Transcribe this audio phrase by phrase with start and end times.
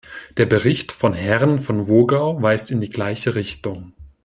[0.37, 3.93] Der Bericht von Herrn von Wogau weist in die gleiche Richtung.